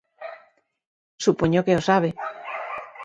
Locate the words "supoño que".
1.25-1.77